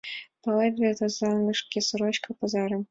Палет 0.41 0.75
вет 0.83 0.97
Озаҥыште 1.07 1.79
Сорочка 1.87 2.31
пазарым. 2.39 2.79